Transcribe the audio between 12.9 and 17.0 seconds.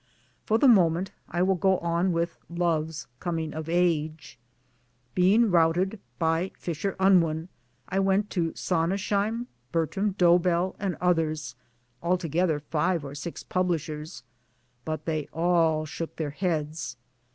or six publishers but they all shook their heads.